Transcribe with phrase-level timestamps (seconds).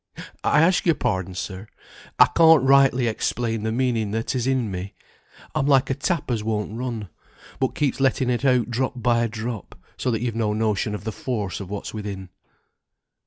[0.43, 1.67] I ask your pardon, sir;
[2.17, 4.95] I can't rightly explain the meaning that is in me.
[5.53, 7.07] I'm like a tap as won't run,
[7.59, 11.11] but keeps letting it out drop by drop, so that you've no notion of the
[11.11, 12.29] force of what's within."